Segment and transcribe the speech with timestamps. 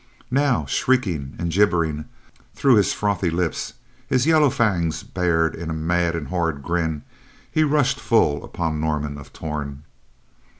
[0.31, 2.05] Now, shrieking and gibbering
[2.55, 3.73] through his frothy lips,
[4.07, 7.03] his yellow fangs bared in a mad and horrid grin,
[7.51, 9.83] he rushed full upon Norman of Torn.